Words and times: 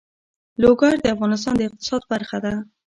لوگر 0.61 0.93
د 1.01 1.05
افغانستان 1.15 1.53
د 1.57 1.61
اقتصاد 1.67 2.01
برخه 2.11 2.37
ده. 2.45 2.53